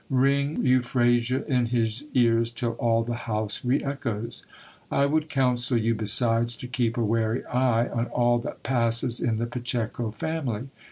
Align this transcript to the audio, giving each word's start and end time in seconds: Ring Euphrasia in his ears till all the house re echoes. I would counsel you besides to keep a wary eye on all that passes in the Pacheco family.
Ring 0.09 0.65
Euphrasia 0.65 1.45
in 1.45 1.67
his 1.67 2.07
ears 2.15 2.49
till 2.49 2.71
all 2.79 3.03
the 3.03 3.13
house 3.29 3.63
re 3.63 3.83
echoes. 3.83 4.43
I 4.89 5.05
would 5.05 5.29
counsel 5.29 5.77
you 5.77 5.93
besides 5.93 6.55
to 6.55 6.67
keep 6.67 6.97
a 6.97 7.03
wary 7.03 7.45
eye 7.45 7.87
on 7.87 8.07
all 8.07 8.39
that 8.39 8.63
passes 8.63 9.19
in 9.19 9.37
the 9.37 9.45
Pacheco 9.45 10.09
family. 10.09 10.69